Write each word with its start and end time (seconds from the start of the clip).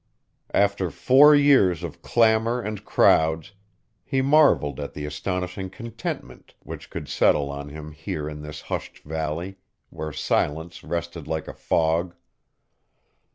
After 0.55 0.89
four 0.89 1.35
years 1.35 1.83
of 1.83 2.01
clamor 2.01 2.59
and 2.59 2.83
crowds, 2.83 3.51
he 4.03 4.19
marveled 4.23 4.79
at 4.79 4.95
the 4.95 5.05
astonishing 5.05 5.69
contentment 5.69 6.55
which 6.63 6.89
could 6.89 7.07
settle 7.07 7.51
on 7.51 7.69
him 7.69 7.91
here 7.91 8.27
in 8.27 8.41
this 8.41 8.61
hushed 8.61 8.97
valley, 9.03 9.57
where 9.91 10.11
silence 10.11 10.83
rested 10.83 11.27
like 11.27 11.47
a 11.47 11.53
fog. 11.53 12.15